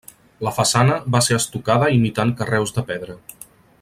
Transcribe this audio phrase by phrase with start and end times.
[0.45, 3.19] La façana va ser estucada imitant carreus de pedra.